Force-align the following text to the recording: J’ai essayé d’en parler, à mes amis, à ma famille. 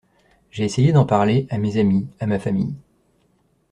J’ai 0.49 0.63
essayé 0.63 0.93
d’en 0.93 1.05
parler, 1.05 1.45
à 1.51 1.59
mes 1.59 1.77
amis, 1.77 2.07
à 2.19 2.25
ma 2.25 2.39
famille. 2.39 2.73